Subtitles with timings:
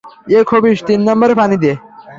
[0.29, 1.71] এ খবিশ, তিন নাম্বারে পানি দে।